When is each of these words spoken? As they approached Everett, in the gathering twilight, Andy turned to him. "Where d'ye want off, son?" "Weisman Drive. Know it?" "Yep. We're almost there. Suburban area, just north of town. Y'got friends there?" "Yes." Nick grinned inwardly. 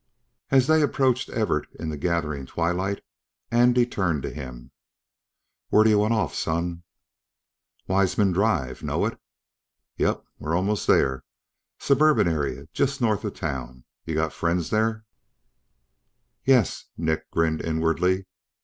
As 0.49 0.65
they 0.65 0.81
approached 0.81 1.29
Everett, 1.29 1.69
in 1.75 1.89
the 1.89 1.95
gathering 1.95 2.47
twilight, 2.47 3.03
Andy 3.51 3.85
turned 3.85 4.23
to 4.23 4.31
him. 4.33 4.71
"Where 5.69 5.83
d'ye 5.83 5.93
want 5.93 6.11
off, 6.15 6.33
son?" 6.33 6.81
"Weisman 7.87 8.33
Drive. 8.33 8.81
Know 8.81 9.05
it?" 9.05 9.19
"Yep. 9.97 10.25
We're 10.39 10.55
almost 10.55 10.87
there. 10.87 11.23
Suburban 11.77 12.27
area, 12.27 12.67
just 12.73 12.99
north 12.99 13.23
of 13.23 13.35
town. 13.35 13.83
Y'got 14.07 14.33
friends 14.33 14.71
there?" 14.71 15.05
"Yes." 16.45 16.85
Nick 16.97 17.29
grinned 17.29 17.61
inwardly. 17.61 18.25